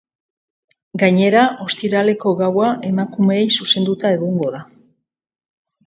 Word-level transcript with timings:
Gainera, 1.03 1.43
ostiraleko 1.67 2.35
gaua 2.41 2.73
emakumeei 2.91 3.47
zuzenduta 3.61 4.17
egongo 4.19 4.53
da. 4.59 4.67